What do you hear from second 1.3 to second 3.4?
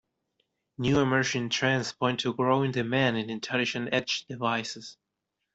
trends point to growing demand in